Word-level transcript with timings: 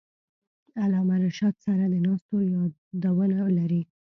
علامه 0.83 1.15
رشاد 1.25 1.55
سره 1.65 1.83
د 1.93 1.95
ناستو 2.05 2.35
یادونه 2.53 3.45
لري. 3.57 3.81